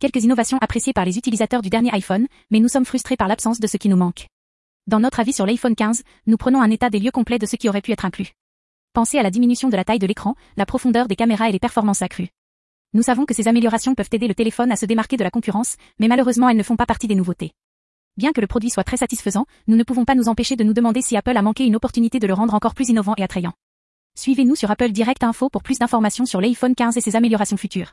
[0.00, 3.60] Quelques innovations appréciées par les utilisateurs du dernier iPhone, mais nous sommes frustrés par l'absence
[3.60, 4.28] de ce qui nous manque.
[4.86, 7.54] Dans notre avis sur l'iPhone 15, nous prenons un état des lieux complet de ce
[7.54, 8.30] qui aurait pu être inclus.
[8.94, 11.58] Pensez à la diminution de la taille de l'écran, la profondeur des caméras et les
[11.58, 12.30] performances accrues.
[12.94, 15.76] Nous savons que ces améliorations peuvent aider le téléphone à se démarquer de la concurrence,
[15.98, 17.52] mais malheureusement elles ne font pas partie des nouveautés.
[18.16, 20.72] Bien que le produit soit très satisfaisant, nous ne pouvons pas nous empêcher de nous
[20.72, 23.52] demander si Apple a manqué une opportunité de le rendre encore plus innovant et attrayant.
[24.16, 27.92] Suivez-nous sur Apple Direct Info pour plus d'informations sur l'iPhone 15 et ses améliorations futures.